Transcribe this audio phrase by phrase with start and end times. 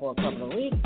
[0.00, 0.76] For a couple of weeks.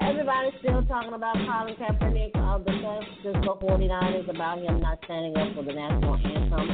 [0.00, 5.36] Everybody's still talking about Colin Kaepernick of the San Francisco 49ers about him not standing
[5.36, 6.68] up for the national anthem,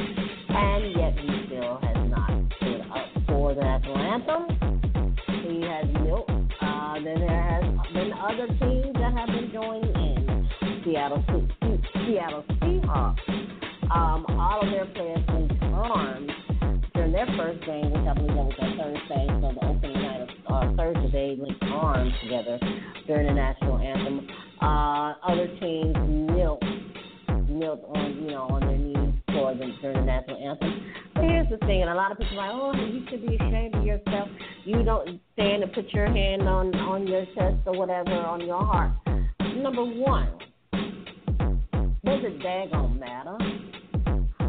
[0.48, 4.42] and yet he still has not stood up for the national anthem.
[5.44, 6.30] He has milked.
[6.62, 10.48] Uh, then there has been other teams that have been joining in.
[10.82, 11.22] Seattle,
[12.06, 13.28] Seattle Seahawks.
[13.90, 16.30] Um, all of their players linked arms
[16.94, 20.20] during their first game, which I believe that was on Thursday, so the opening night
[20.22, 21.36] of uh, Thursday,
[21.86, 22.58] arms together
[23.06, 24.28] during the national anthem.
[24.60, 26.62] Uh, other teams knelt,
[27.48, 30.92] knelt on, you know, on their knees for the, during the national anthem.
[31.14, 33.36] But here's the thing, and a lot of people are like, oh, you should be
[33.36, 34.28] ashamed of yourself.
[34.64, 38.64] You don't stand and put your hand on on your chest or whatever on your
[38.64, 38.92] heart.
[39.56, 40.38] Number one,
[42.04, 43.38] does it daggone matter?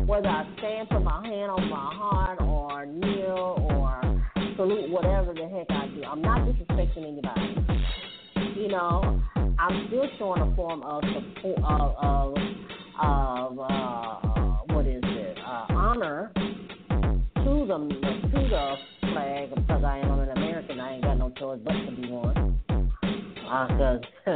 [0.08, 4.24] whether I stand, put my hand on my heart, or kneel, or
[4.56, 6.04] salute, whatever the heck I do.
[6.04, 7.27] I'm not disrespecting anybody.
[8.68, 9.24] You know,
[9.58, 12.38] I'm still showing a form of support, of, of,
[13.02, 17.78] of uh, what is it, uh, honor to the
[18.28, 20.82] to the flag because I am an American.
[20.82, 22.60] I ain't got no choice but to be one.
[22.68, 24.02] Because,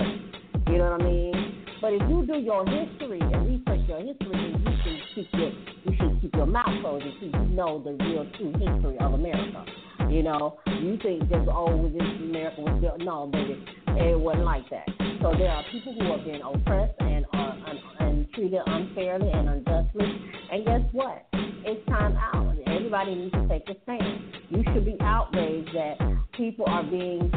[0.70, 1.66] you know what I mean?
[1.82, 5.52] But if you do your history and research your history, you should keep your
[5.84, 9.12] you should keep your mouth closed and see you know the real true history of
[9.12, 9.66] America.
[10.12, 13.00] You know, you think just oh, this America was built.
[13.00, 14.88] No, baby, it wasn't like that.
[15.22, 19.48] So there are people who have been oppressed and are and, and treated unfairly and
[19.48, 20.06] unjustly.
[20.52, 21.26] And guess what?
[21.34, 22.54] It's time out.
[22.68, 24.22] Everybody needs to take a stand.
[24.50, 25.96] You should be outraged that
[26.34, 27.32] people are being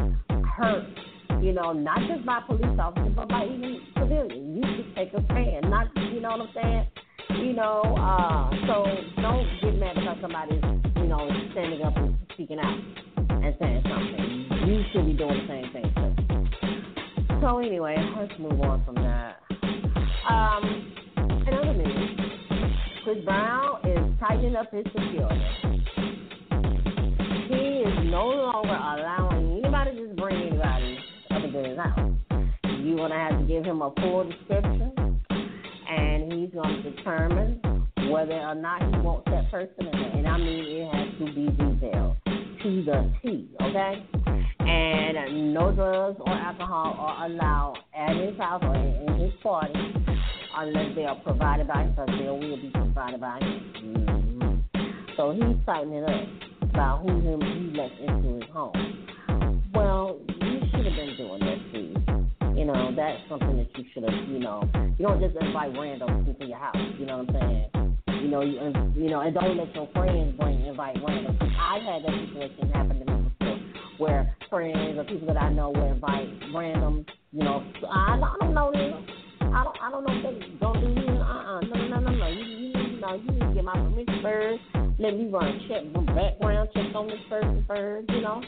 [0.44, 0.84] hurt
[1.44, 4.56] you know, not just by police officers, but by even civilians.
[4.56, 6.88] You should take a stand, not, you know what I'm
[7.28, 7.44] saying?
[7.44, 8.86] You know, uh, so
[9.20, 10.62] don't get mad because somebody's,
[11.16, 12.78] know, standing up and speaking out
[13.18, 14.68] and saying something.
[14.68, 17.40] You should be doing the same thing too.
[17.40, 19.40] So anyway, let's move on from that.
[20.28, 20.92] Um,
[21.46, 22.20] in other news,
[23.04, 25.44] Chris Brown is tightening up his security.
[27.48, 30.98] He is no longer allowing anybody to just bring anybody
[31.30, 32.12] other than his house.
[32.82, 34.92] You're to have to give him a full description,
[35.88, 37.60] and he's to determine
[38.14, 39.88] whether or not he wants that person.
[39.88, 44.06] And I mean, it has to be detailed to the T, okay?
[44.60, 49.74] And no drugs or alcohol are allowed at his house or in his party
[50.56, 53.72] unless they are provided by him, they will be provided by him.
[53.82, 55.16] Mm-hmm.
[55.16, 59.72] So he's tightening up about who him he lets into his home.
[59.74, 62.56] Well, you should have been doing that too.
[62.56, 64.28] You know, that's something that you should have.
[64.28, 64.62] You know,
[64.96, 66.76] you don't just invite randoms into your house.
[66.96, 67.73] You know what I'm saying?
[68.24, 68.54] You know, you
[68.96, 71.42] you know, and don't let your friends bring invite randoms.
[71.60, 73.60] I've had that situation happen to me before,
[73.98, 77.04] where friends or people that I know will invite randoms.
[77.32, 79.06] You know, I, I don't know them.
[79.42, 81.06] I don't, I don't know if they don't do you.
[81.06, 82.28] Uh, uh no, no, no, no.
[82.28, 84.62] You, you, you know, you need to get my permission first.
[84.98, 85.82] Let me run check,
[86.14, 88.08] background check on this person first.
[88.08, 88.42] You know.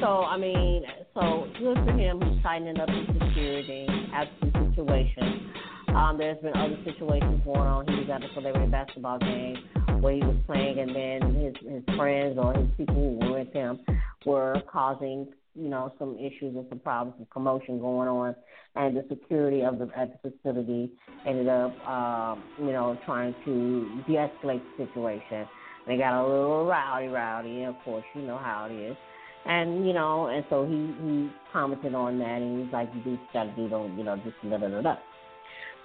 [0.00, 2.22] So I mean, so good for him.
[2.22, 5.59] He's tightening up his security after the situation.
[5.94, 7.86] Um, there's been other situations going on.
[7.88, 9.56] He was at a celebrity basketball game
[10.00, 13.52] where he was playing, and then his his friends or his people who were with
[13.52, 13.80] him
[14.24, 18.36] were causing you know some issues and some problems, some commotion going on,
[18.76, 20.92] and the security of the at the facility
[21.26, 25.46] ended up um, you know trying to de-escalate the situation.
[25.86, 28.96] They got a little rowdy, rowdy, and of course you know how it is.
[29.44, 33.18] And you know, and so he he commented on that, and he's like, "You do
[33.32, 34.96] got to do, don't you know, just da da da da."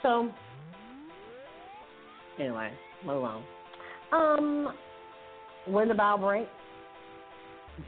[0.06, 0.30] So
[2.40, 2.72] anyway,
[3.04, 3.44] move on.
[4.12, 4.74] Um,
[5.66, 6.48] when the bow break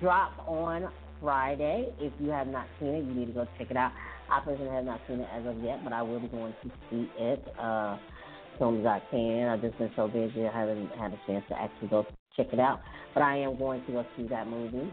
[0.01, 0.89] drop on
[1.21, 1.89] Friday.
[1.99, 3.91] If you have not seen it, you need to go check it out.
[4.31, 6.71] I personally have not seen it as of yet, but I will be going to
[6.89, 7.97] see it uh,
[8.53, 9.49] as soon as I can.
[9.49, 12.05] I've just been so busy, I haven't had a chance to actually go
[12.35, 12.79] check it out.
[13.13, 14.91] But I am going to go see that movie.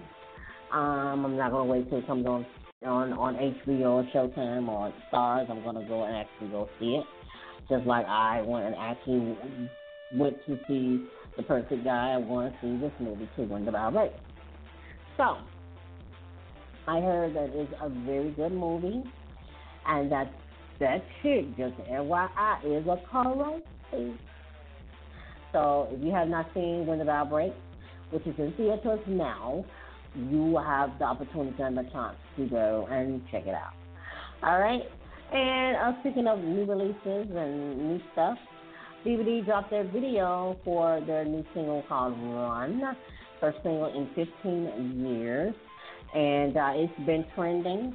[0.72, 2.46] Um, I'm not going to wait till it comes on
[2.84, 7.06] on on HBO Showtime or Stars, I'm to go and actually go see it.
[7.68, 9.36] Just like I went and actually
[10.12, 14.12] went to see The Perfect Guy, I'm going to see this movie too, Wonder Right.
[15.16, 15.36] So,
[16.86, 19.02] I heard that it's a very good movie,
[19.86, 20.32] and that
[20.80, 23.00] that chick, just FYI, is a
[23.90, 24.18] crazy.
[25.52, 27.52] So, if you have not seen Winter Outbreak,
[28.10, 29.64] which is in theaters now,
[30.14, 33.74] you have the opportunity and the chance to go and check it out.
[34.42, 34.82] All right.
[35.32, 38.38] And uh, speaking of new releases and new stuff,
[39.04, 42.96] BBD dropped their video for their new single called Run,
[43.40, 45.54] first single in 15 years,
[46.14, 47.94] and uh, it's been trending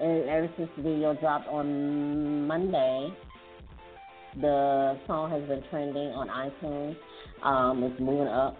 [0.00, 3.12] and ever since the video dropped on Monday.
[4.40, 6.96] The song has been trending on iTunes.
[7.42, 8.56] Um, it's moving up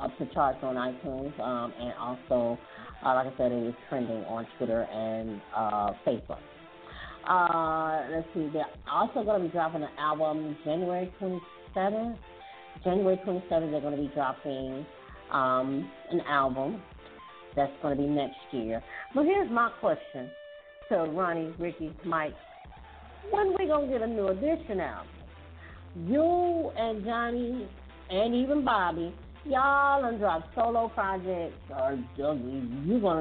[0.00, 2.58] up the charts on iTunes, um, and also,
[3.04, 6.40] uh, like I said, it is trending on Twitter and uh, Facebook.
[7.28, 12.16] Uh, let's see, they're also going to be dropping an album January 27th.
[12.84, 14.86] January 27th, they're going to be dropping
[15.32, 16.80] um, an album
[17.54, 18.82] that's going to be next year.
[19.14, 20.30] But here's my question
[20.88, 22.34] to Ronnie, Ricky, Mike.
[23.30, 25.12] When we going to get a new edition album?
[26.06, 27.68] You and Johnny
[28.10, 32.34] and even Bobby, y'all done drop solo projects, or you're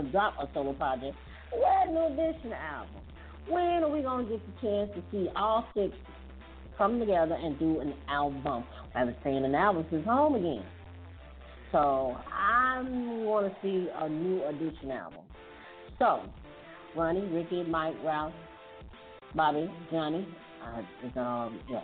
[0.05, 1.15] to drop a solo project.
[1.51, 3.01] Where new edition album?
[3.49, 5.95] When are we to get the chance to see all six
[6.77, 8.63] come together and do an album?
[8.93, 10.65] I haven't seen an album since Home Again.
[11.71, 15.21] So I want to see a new edition album.
[15.99, 16.21] So,
[16.95, 18.33] Ronnie, Ricky, Mike, Ralph,
[19.35, 20.27] Bobby, Johnny,
[20.63, 21.81] uh, um, yeah.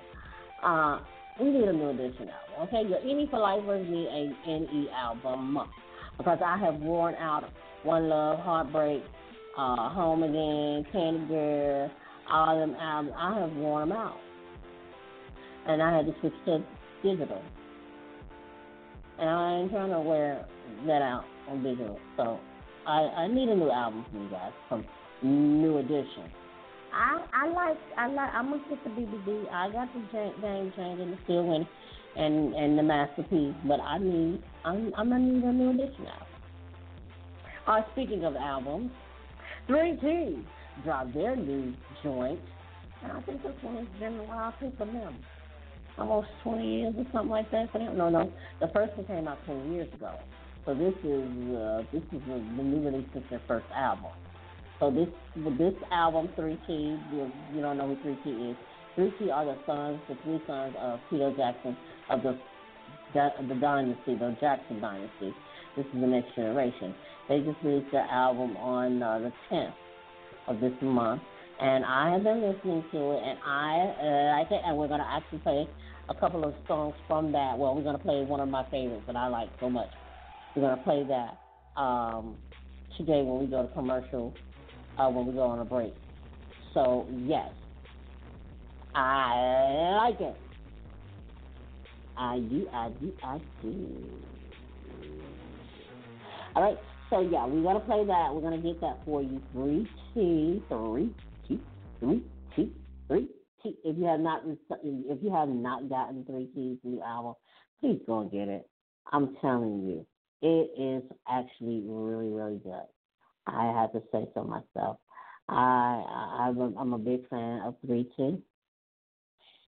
[0.64, 1.00] Uh,
[1.40, 2.68] we need a new edition album.
[2.68, 5.58] Okay, your NE4Lifers need a NE album
[6.18, 7.44] because I have worn out
[7.84, 9.04] One Love, Heartbreak,
[9.58, 11.92] uh, Home Again, Candy Girl,
[12.30, 13.16] all of them albums.
[13.18, 14.18] I have worn them out,
[15.68, 16.64] and I had to switch to
[17.04, 17.42] digital.
[19.20, 20.46] And I ain't trying to wear
[20.88, 22.40] that out on digital, so
[22.88, 24.86] I, I need a new album from you guys, from
[25.24, 26.32] New Edition.
[26.94, 29.52] I I like I like I'm gonna get the BBD.
[29.52, 30.00] I got the
[30.42, 31.68] game changing, the still winning,
[32.16, 33.56] and and the masterpiece.
[33.66, 36.28] But I need I'm I'm gonna need a new edition album.
[37.66, 38.92] Uh, speaking of albums,
[39.68, 40.46] Three T
[40.84, 41.74] dropped their new
[42.04, 42.40] joint,
[43.02, 45.16] and I think this one a while too for them.
[45.98, 47.98] Almost 20 years or something like that for them.
[47.98, 50.16] No, no, the first one came out 20 years ago.
[50.66, 54.12] So this is uh, this is the, the new release of their first album.
[54.84, 55.08] So this
[55.58, 58.58] this album, 3T, you, you don't know who 3T is.
[58.98, 61.78] 3T are the sons, the three sons of Peter Jackson
[62.10, 62.38] of the
[63.14, 65.34] the dynasty, the Jackson dynasty.
[65.78, 66.94] This is the next generation.
[67.30, 69.74] They just released their album on uh, the 10th
[70.50, 71.22] of this month,
[71.62, 74.62] and I have been listening to it, and I uh, like it.
[74.66, 75.66] And we're gonna actually play
[76.10, 77.58] a couple of songs from that.
[77.58, 79.90] Well, we're gonna play one of my favorites that I like so much.
[80.58, 82.36] We're gonna play that um,
[82.98, 84.34] today when we go to commercial
[84.98, 85.94] uh, when we go on a break.
[86.74, 87.50] So, yes,
[88.96, 90.36] I like it.
[92.18, 94.06] I do, I do, I do.
[96.56, 96.78] All right,
[97.10, 98.30] so yeah, we're gonna play that.
[98.34, 99.42] We're gonna get that for you.
[99.52, 101.10] Three T, three
[101.48, 101.60] T,
[102.00, 102.24] three
[102.56, 102.72] T,
[103.08, 103.28] three
[103.64, 103.76] T.
[103.84, 107.34] If you have not, if you have not gotten Three T's new album,
[107.82, 108.70] please go and get it.
[109.12, 110.06] I'm telling you,
[110.42, 112.86] it is actually really, really good.
[113.48, 114.98] I have to say so myself.
[115.50, 118.42] I, I I'm a big fan of 3T,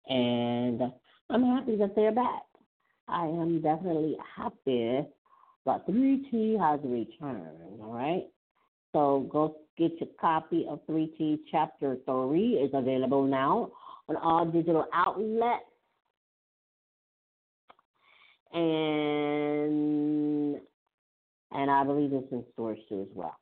[0.09, 0.83] and
[1.31, 2.43] I'm happy that they're back.
[3.09, 5.05] I am definitely happy
[5.67, 7.81] that 3T has returned.
[7.81, 8.25] All right,
[8.93, 12.55] so go get your copy of 3T Chapter Three.
[12.55, 13.73] is available now
[14.09, 15.65] on all digital outlets.
[18.53, 20.61] And
[21.51, 23.37] and I believe it's in stores too as well.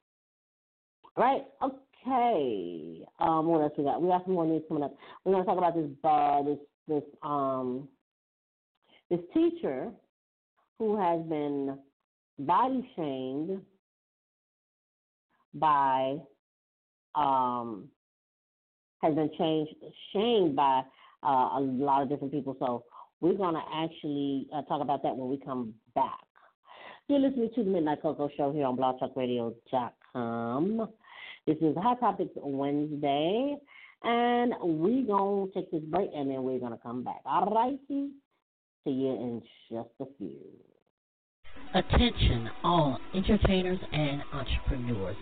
[1.17, 1.45] Right?
[1.63, 3.05] Okay.
[3.21, 4.01] Um, what else we got?
[4.01, 4.95] We got some more news coming up.
[5.25, 7.89] We're gonna talk about this uh, this this um
[9.11, 9.91] this teacher
[10.79, 11.79] who has been
[12.39, 13.61] body shamed
[15.55, 16.17] by
[17.15, 17.89] um
[19.03, 19.75] has been changed
[20.13, 20.83] shamed by
[21.23, 22.57] uh, a lot of different people.
[22.59, 22.85] So
[23.21, 26.25] we're gonna actually uh, talk about that when we come back.
[27.09, 30.89] You're listening to the Midnight Coco Show here on BlogTalkRadio.com.
[31.45, 33.57] This is Hot Topics Wednesday,
[34.05, 37.21] and we gonna take this break, and then we're gonna come back.
[37.27, 38.11] All righty,
[38.85, 40.39] see you in just a few.
[41.75, 45.17] Attention, all entertainers and entrepreneurs.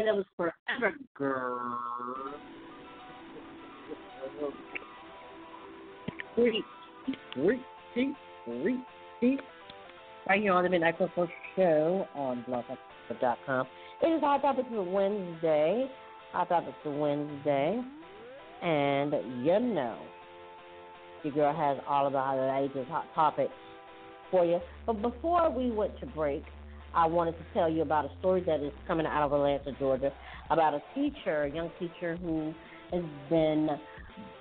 [0.00, 2.32] Right, that was Forever Girl.
[6.34, 6.64] Free,
[7.34, 7.60] free,
[7.92, 8.14] free,
[8.46, 8.78] free,
[9.20, 9.38] free.
[10.26, 13.66] Right here on the Midnight Coco Show on blogtalk.com.
[14.02, 15.90] It is Hot Topics for Wednesday.
[16.32, 17.82] Hot Topics for Wednesday.
[18.62, 19.12] And
[19.44, 19.98] you know,
[21.24, 23.52] your girl has all of the latest hot topics
[24.30, 24.60] for you.
[24.86, 26.44] But before we went to break,
[26.94, 30.12] I wanted to tell you about a story that is coming out of Atlanta, Georgia,
[30.50, 32.52] about a teacher, a young teacher who
[32.92, 33.68] has been,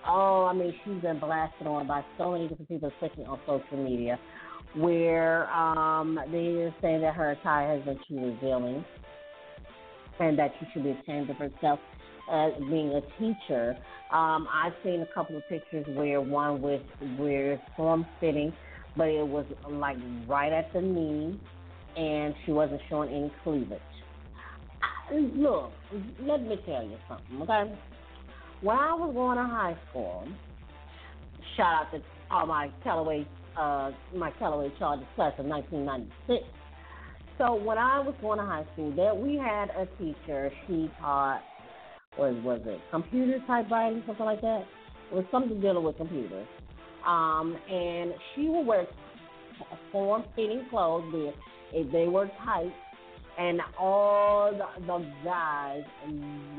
[0.08, 3.84] oh, I mean, she's been blasted on by so many different people, especially on social
[3.84, 4.20] media,
[4.76, 8.84] where um, they say that her attire has been too revealing
[10.20, 11.80] and that she should be ashamed of herself
[12.32, 13.78] as being a teacher.
[14.12, 16.82] Um, I've seen a couple of pictures where one was
[17.18, 18.54] where it's form fitting,
[18.96, 21.40] but it was like right at the knee,
[21.98, 23.80] and she wasn't showing any cleavage.
[25.12, 25.72] Look,
[26.22, 27.74] let me tell you something, okay?
[28.62, 30.28] When I was going to high school,
[31.58, 33.28] shout out to all my Callaway,
[33.58, 36.44] uh, my Callaway Chargers class of 1996.
[37.38, 40.52] So when I was going to high school, there we had a teacher.
[40.68, 41.42] She taught
[42.18, 44.66] was was it computer type writing, something like that.
[45.12, 46.48] It was something dealing with computers.
[47.08, 48.86] Um, and she would wear
[49.92, 51.34] form fitting clothes there
[51.74, 52.74] if they were tight
[53.38, 55.84] and all the, the guys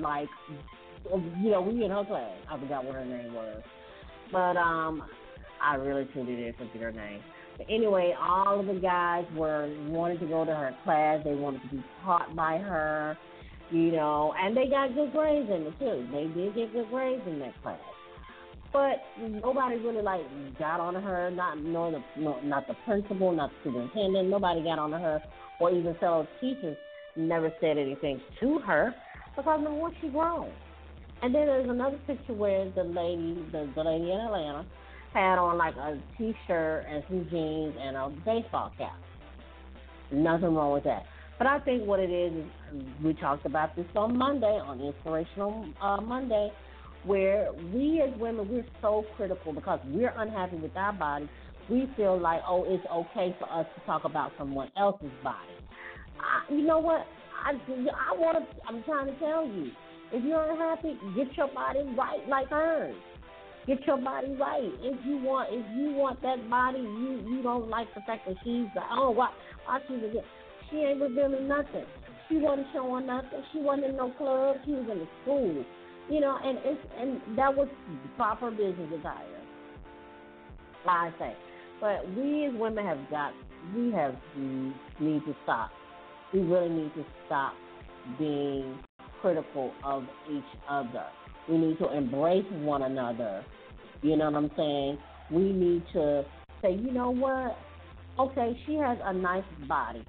[0.00, 0.28] like
[1.40, 2.30] you know, we in her class.
[2.50, 3.62] I forgot what her name was.
[4.32, 5.02] But um
[5.62, 7.20] I really truly did forget her name.
[7.58, 11.20] But anyway, all of the guys were wanted to go to her class.
[11.24, 13.18] They wanted to be taught by her,
[13.70, 16.08] you know, and they got good grades in it too.
[16.10, 17.78] They did get good grades in that class.
[18.72, 20.22] But nobody really like
[20.58, 24.28] got on her, not knowing the no, not the principal, not the superintendent.
[24.28, 25.20] Nobody got on her,
[25.60, 26.76] or even fellow teachers
[27.16, 28.94] never said anything to her
[29.36, 30.50] because no one she grown.
[31.22, 34.64] And then there's another picture where the lady, the, the lady in Atlanta,
[35.12, 38.96] had on like a t-shirt and some jeans and a baseball cap.
[40.12, 41.04] Nothing wrong with that.
[41.38, 45.66] But I think what it is, is we talked about this on Monday, on Inspirational
[45.82, 46.52] uh, Monday,
[47.04, 51.28] where we as women, we're so critical because we're unhappy with our bodies.
[51.68, 55.36] We feel like, oh, it's okay for us to talk about someone else's body.
[56.18, 57.06] I, you know what?
[57.46, 59.70] I, I want to, I'm trying to tell you,
[60.12, 62.94] if you're unhappy, get your body right like hers.
[63.66, 64.70] Get your body right.
[64.80, 68.34] If you want, if you want that body, you you don't like the fact that
[68.42, 69.30] she's the oh why
[69.66, 70.22] why she's a
[70.70, 71.84] she ain't revealing nothing.
[72.28, 73.42] She wasn't showing nothing.
[73.52, 74.56] She wasn't in no club.
[74.64, 75.64] She was in the school.
[76.10, 77.68] You know, and it's and that was
[78.16, 79.26] proper business attire.
[80.86, 81.36] I say,
[81.80, 83.32] but we as women have got
[83.76, 85.70] we have we need to stop.
[86.32, 87.54] We really need to stop
[88.18, 88.78] being
[89.20, 91.04] critical of each other.
[91.48, 93.44] We need to embrace one another.
[94.02, 94.98] You know what I'm saying?
[95.30, 96.24] We need to
[96.62, 97.56] say, you know what?
[98.18, 100.04] Okay, she has a nice body.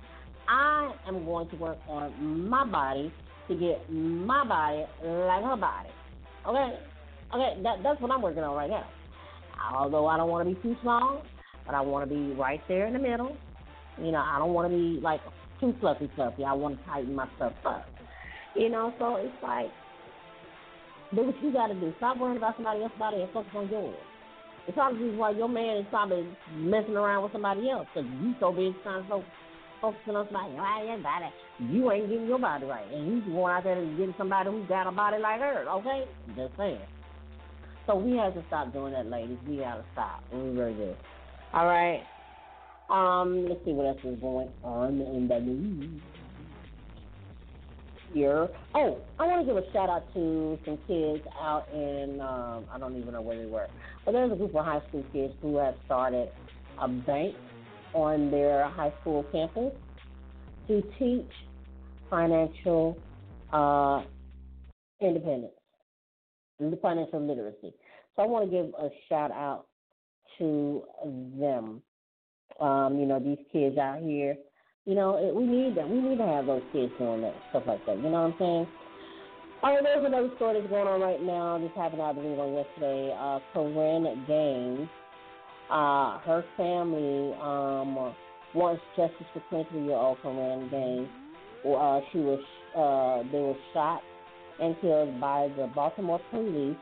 [0.48, 3.12] I am going to work on my body
[3.52, 5.90] to get my body like her body.
[6.48, 6.80] Okay?
[7.34, 8.88] Okay, that, that's what I'm working on right now.
[9.74, 11.22] Although I don't want to be too small,
[11.66, 13.36] but I want to be right there in the middle.
[13.98, 15.22] You know, I don't want to be like
[15.60, 16.44] too fluffy fluffy.
[16.44, 17.86] I want to tighten myself up.
[18.56, 19.70] You know, so it's like,
[21.16, 21.94] do what you got to do.
[21.98, 23.96] Stop worrying about somebody else's body and focus on yours.
[24.68, 28.52] It's obviously why your man is probably messing around with somebody else because you so
[28.52, 29.30] busy trying to focus
[29.82, 31.26] focusing on somebody, right, body.
[31.60, 32.86] You ain't getting your body right.
[32.94, 36.06] And you going out there and getting somebody who got a body like her, okay?
[36.36, 36.80] Just saying.
[37.88, 39.38] So we have to stop doing that, ladies.
[39.48, 40.24] We gotta stop.
[40.32, 40.94] We really do.
[41.54, 42.04] All right.
[42.90, 46.02] Um, let's see what else is going on in the news.
[48.14, 48.50] Here.
[48.76, 52.78] Oh, I want to give a shout out to some kids out in um, I
[52.78, 53.68] don't even know where they were,
[54.04, 56.30] but there's a group of high school kids who have started
[56.82, 57.36] a bank
[57.94, 59.74] on their high school campus
[60.68, 61.30] to teach
[62.10, 62.98] financial
[63.52, 64.04] uh,
[65.02, 65.54] independence,
[66.82, 67.74] financial literacy.
[68.16, 69.66] So I want to give a shout out
[70.38, 70.84] to
[71.40, 71.82] them.
[72.60, 74.36] Um, you know, these kids out here,
[74.86, 75.90] you know, it, we need that.
[75.90, 77.98] We need to have those kids doing that, stuff like that.
[77.98, 78.68] You know what I'm saying?
[79.64, 81.58] All right, there's another story that's going on right now.
[81.60, 83.16] This happened, I believe, on yesterday.
[83.18, 84.90] Uh, Korryn Gaines
[85.72, 88.14] uh, her family um,
[88.54, 91.08] wants justice for 23-year-old Korryn Gaines.
[91.64, 92.40] Uh, she was
[92.76, 94.02] uh, they were shot
[94.60, 96.76] and killed by the Baltimore police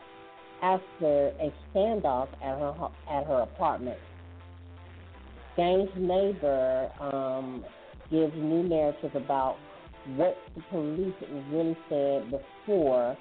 [0.62, 2.73] after a standoff at her
[3.12, 3.97] at her apartment.
[5.56, 7.63] Gaines' neighbor um,
[8.10, 9.58] gives new narrative about
[10.15, 11.13] what the police
[11.52, 13.17] really said before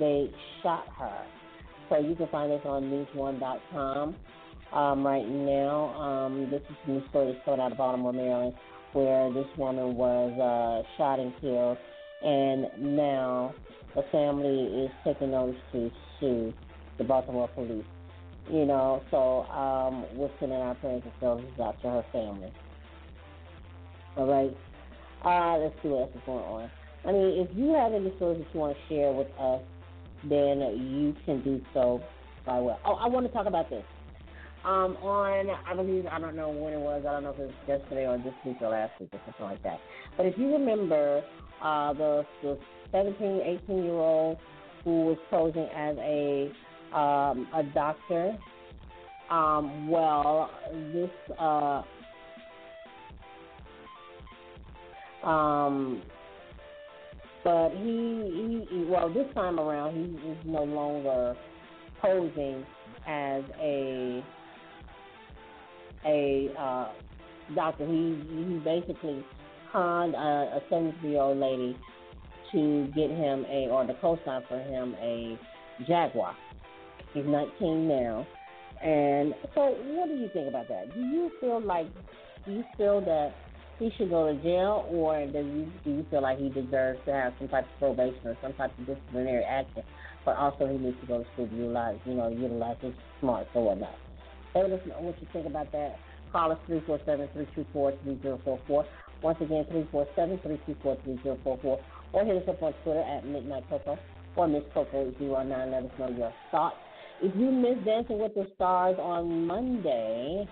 [0.00, 0.30] they
[0.62, 1.26] shot her.
[1.88, 4.16] So you can find this on news1.com
[4.72, 5.94] um, right now.
[5.94, 8.54] Um, this is new story that's coming out of Baltimore, Maryland,
[8.92, 11.78] where this woman was uh, shot and killed,
[12.22, 13.54] and now
[13.94, 16.52] the family is taking notice to sue
[16.98, 17.84] the Baltimore police.
[18.50, 22.50] You know, so um, we're sending our prayers and condolences out to her family.
[24.16, 24.56] All right.
[25.24, 26.70] Uh, let's see what else is going on.
[27.04, 29.60] I mean, if you have any stories that you want to share with us,
[30.24, 32.02] then you can do so
[32.46, 32.80] by well.
[32.84, 33.84] Oh, I want to talk about this.
[34.64, 37.04] Um, on I believe I don't know when it was.
[37.08, 39.44] I don't know if it was yesterday or this week or last week or something
[39.44, 39.80] like that.
[40.16, 41.22] But if you remember,
[41.62, 42.58] uh, the the
[42.92, 44.38] 17, 18 year old
[44.84, 46.50] who was posing as a
[46.96, 48.36] um, a doctor.
[49.30, 50.50] Um, well,
[50.92, 51.82] this uh,
[55.22, 56.02] um,
[57.44, 61.36] but he, he well this time around he is no longer
[62.00, 62.64] posing
[63.06, 64.24] as a
[66.04, 66.88] a uh,
[67.54, 67.86] doctor.
[67.86, 69.24] He he basically
[69.72, 71.76] conned a 73 year old lady
[72.52, 75.38] to get him a or the co-sign for him a
[75.86, 76.34] Jaguar.
[77.14, 78.26] He's 19 now,
[78.82, 80.92] and so what do you think about that?
[80.94, 81.86] Do you feel like
[82.44, 83.34] do you feel that
[83.78, 87.12] he should go to jail, or do you do you feel like he deserves to
[87.12, 89.82] have some type of probation or some type of disciplinary action?
[90.24, 93.48] But also he needs to go to school to utilize you know utilize his smarts
[93.54, 93.94] or whatnot.
[94.54, 95.98] Us know what you think about that.
[96.32, 98.84] Call us 347-324-3044.
[99.22, 99.64] Once again,
[100.16, 101.80] 347-324-3044.
[102.12, 103.98] Or hit us up on Twitter at Midnight Coco
[104.36, 105.70] or Miss Coco09.
[105.70, 106.76] Let us know your thoughts.
[107.20, 110.48] If you missed Dancing with the Stars on Monday,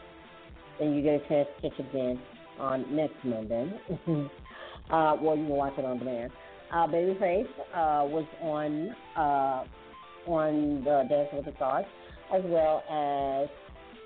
[0.79, 2.21] then you get a chance to catch it again
[2.59, 3.71] on next Monday.
[4.91, 6.33] uh, well, you can watch it on demand.
[6.73, 9.65] Uh, Babyface uh, was on uh,
[10.29, 11.87] on the Dancing with the Stars,
[12.35, 13.49] as well as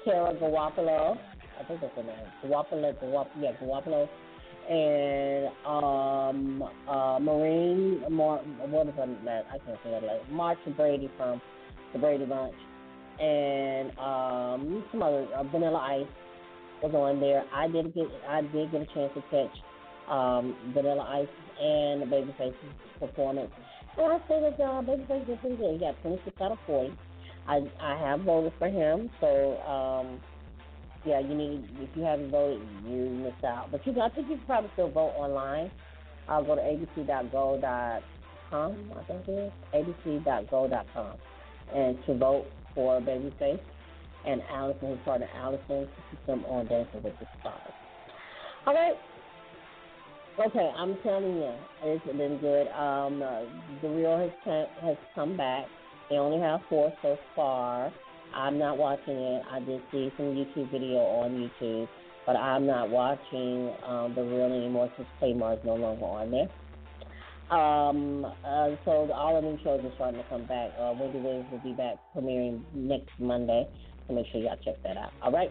[0.05, 1.19] Kara Guapolo.
[1.59, 2.17] I think that's her name.
[2.47, 4.09] Guapolo, Guap, yeah, Guapolo.
[4.69, 9.27] And um, uh, Marine, Mar, what is her name?
[9.27, 10.03] I can't say that.
[10.03, 11.41] Like Marcia Brady from
[11.93, 12.55] the Brady Bunch,
[13.21, 16.07] and um, some other uh, Vanilla Ice
[16.83, 17.45] was on there.
[17.53, 19.57] I did get I did get a chance to catch
[20.09, 21.29] um, Vanilla Ice
[21.61, 22.55] and Babyface's
[22.99, 23.51] performance.
[23.99, 25.73] And I that uh, Babyface did pretty good.
[25.73, 26.93] He got 26 out of 40.
[27.51, 30.21] I I have voted for him, so um,
[31.05, 33.73] yeah, you need if you haven't voted, you missed out.
[33.73, 35.71] But you, can, I think you can probably still vote online.
[36.29, 38.03] I'll go to abc.go.com.
[38.53, 41.17] I think it is abc.go.com,
[41.75, 43.61] and to vote for Babyface
[44.25, 47.73] and Allison, his partner Allison, to keep them on Dancing with the Stars.
[48.67, 48.95] Right.
[50.39, 52.69] Okay, I'm telling you, it's been good.
[52.69, 53.41] Um, uh,
[53.83, 55.67] the real has has come back.
[56.11, 57.93] They only have four so far.
[58.35, 59.43] I'm not watching it.
[59.51, 61.89] I did see some YouTube video on YouTube,
[62.27, 66.49] but I'm not watching um, the real anymore since Claymore is no longer on there.
[67.57, 70.71] Um, uh, so all of these shows are starting to come back.
[70.79, 73.69] Uh, Wendy Williams will be back premiering next Monday,
[74.07, 75.13] so make sure y'all check that out.
[75.23, 75.51] All right.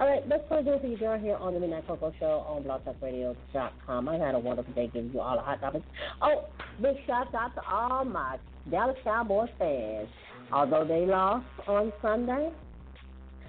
[0.00, 2.44] All right, let's go do it for you down here on the Midnight Coco Show
[2.46, 4.08] on blogtalkradio.com.
[4.08, 5.84] I had a wonderful day giving you all the hot topics.
[6.22, 6.44] Oh,
[6.80, 8.38] big shout out to all my
[8.70, 10.08] Dallas Cowboys fans.
[10.52, 12.50] Although they lost on Sunday,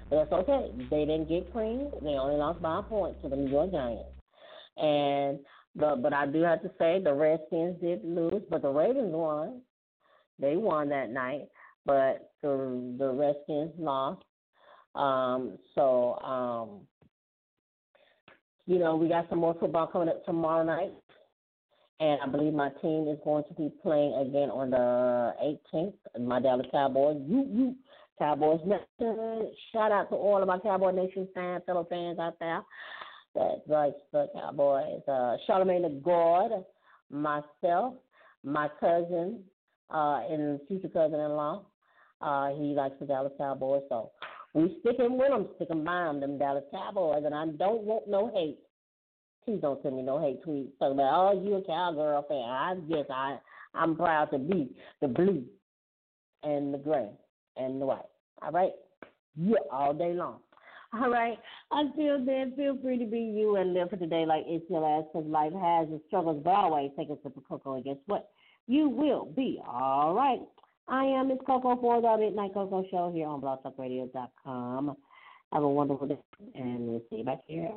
[0.09, 0.71] that's okay.
[0.89, 1.93] They didn't get creamed.
[2.01, 4.09] They only lost by a point to the New York Giants.
[4.77, 5.39] And
[5.75, 9.61] the, but I do have to say the Redskins did lose, but the Ravens won.
[10.39, 11.47] They won that night,
[11.85, 14.23] but the the Redskins lost.
[14.95, 16.81] Um, so, um,
[18.65, 20.93] you know, we got some more football coming up tomorrow night.
[21.99, 25.93] And I believe my team is going to be playing again on the 18th.
[26.19, 27.17] My Dallas Cowboys.
[27.27, 27.75] You, you,
[28.19, 29.51] Cowboys Nation.
[29.71, 32.61] Shout out to all of my Cowboy Nation fans, fellow fans out there.
[33.33, 35.01] That's right, the Cowboys.
[35.07, 36.51] Uh, Charlemagne the God,
[37.09, 37.93] myself,
[38.43, 39.43] my cousin,
[39.89, 41.63] uh, and future cousin-in-law.
[42.21, 44.11] Uh, he likes the Dallas Cowboys, so
[44.53, 48.31] we sticking with them, sticking by them, them Dallas Cowboys, and I don't want no
[48.33, 48.59] hate.
[49.49, 52.37] Please don't send me no hate tweets talking about, oh, you a cowgirl fan.
[52.37, 53.39] I guess I,
[53.73, 54.69] I'm proud to be
[55.01, 55.43] the blue
[56.43, 57.09] and the gray
[57.57, 58.05] and the white.
[58.43, 58.73] All right?
[59.35, 60.41] Yeah, all day long.
[60.93, 61.35] All right.
[61.71, 65.07] Until then, feel free to be you and live for today like it's your last
[65.11, 68.29] because life has its struggles, but always take a sip of cocoa and guess what?
[68.67, 70.41] You will be all right.
[70.87, 74.95] I am Miss Coco for the Midnight Coco Show here on blogtalkradio.com.
[75.53, 76.19] Have a wonderful day,
[76.53, 77.71] and we'll see you back here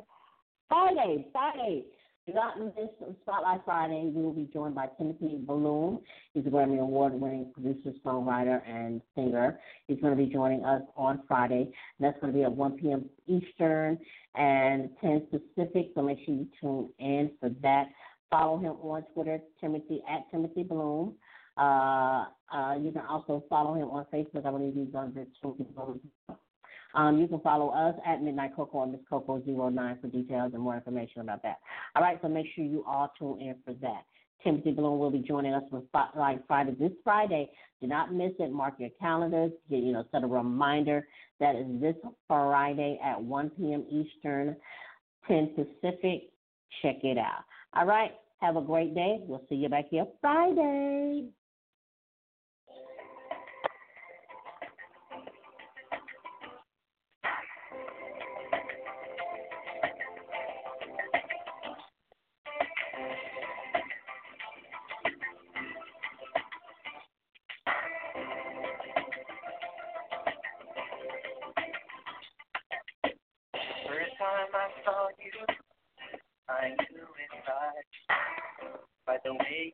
[0.73, 1.27] Friday.
[1.31, 1.85] Friday.
[2.25, 2.89] Do not miss
[3.21, 4.11] Spotlight Friday.
[4.11, 5.99] We will be joined by Timothy Bloom.
[6.33, 9.59] He's a Grammy Award winning producer, songwriter, and singer.
[9.87, 11.71] He's going to be joining us on Friday.
[11.99, 13.07] That's going to be at 1 p.m.
[13.27, 13.99] Eastern
[14.33, 15.91] and 10 Pacific.
[15.93, 17.89] So make sure you tune in for that.
[18.31, 21.13] Follow him on Twitter, Timothy at Timothy Bloom.
[21.55, 24.47] Uh, uh, you can also follow him on Facebook.
[24.47, 25.27] I believe he's on the
[26.93, 30.61] um, you can follow us at Midnight Coco or Miss Coco 09 for details and
[30.61, 31.57] more information about that.
[31.95, 34.03] All right, so make sure you all tune in for that.
[34.43, 37.49] Timothy Bloom will be joining us for Spotlight Friday this Friday.
[37.81, 38.51] Do not miss it.
[38.51, 39.51] Mark your calendars.
[39.69, 41.07] Get, you know, set a reminder.
[41.39, 41.95] That is this
[42.27, 43.85] Friday at 1 p.m.
[43.89, 44.55] Eastern,
[45.27, 46.29] 10 Pacific.
[46.81, 47.43] Check it out.
[47.73, 48.11] All right.
[48.39, 49.19] Have a great day.
[49.21, 51.29] We'll see you back here Friday.
[79.37, 79.73] domain